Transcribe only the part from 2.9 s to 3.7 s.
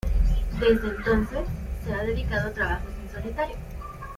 en solitario.